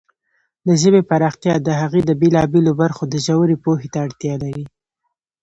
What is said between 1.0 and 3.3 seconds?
پراختیا د هغې د بېلابېلو برخو د